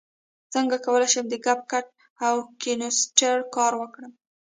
څنګه 0.53 0.75
کولی 0.85 1.07
شم 1.13 1.25
د 1.29 1.35
کپ 1.45 1.59
کټ 1.71 1.87
او 2.27 2.35
کینوسټر 2.61 3.37
کار 3.55 3.73
وکړم 3.77 4.11